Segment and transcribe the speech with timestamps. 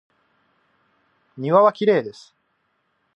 [1.37, 2.33] 庭はきれいです。